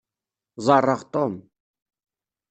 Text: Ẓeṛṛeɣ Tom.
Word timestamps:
Ẓeṛṛeɣ 0.65 1.01
Tom. 1.13 1.33